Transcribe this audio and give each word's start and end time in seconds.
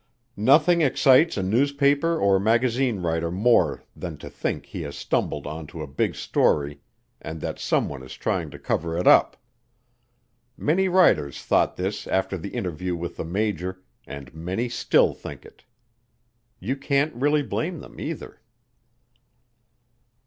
Nothing 0.43 0.81
excites 0.81 1.37
a 1.37 1.43
newspaper 1.43 2.17
or 2.17 2.39
magazine 2.39 3.03
writer 3.03 3.29
more 3.29 3.83
than 3.95 4.17
to 4.17 4.31
think 4.31 4.65
he 4.65 4.81
has 4.81 4.95
stumbled 4.97 5.45
onto 5.45 5.83
a 5.83 5.85
big 5.85 6.15
story 6.15 6.79
and 7.21 7.39
that 7.41 7.59
someone 7.59 8.01
is 8.01 8.15
trying 8.15 8.49
to 8.49 8.57
cover 8.57 8.97
it 8.97 9.05
up. 9.05 9.37
Many 10.57 10.87
writers 10.87 11.43
thought 11.43 11.75
this 11.75 12.07
after 12.07 12.35
the 12.35 12.49
interview 12.49 12.95
with 12.95 13.15
the 13.17 13.23
major, 13.25 13.83
and 14.07 14.33
many 14.33 14.69
still 14.69 15.13
think 15.13 15.45
it. 15.45 15.65
You 16.59 16.77
can't 16.77 17.13
really 17.13 17.43
blame 17.43 17.79
them, 17.79 17.99
either. 17.99 18.41